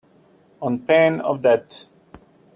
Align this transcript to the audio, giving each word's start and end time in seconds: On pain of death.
On 0.63 0.79
pain 0.79 1.19
of 1.19 1.43
death. 1.43 1.85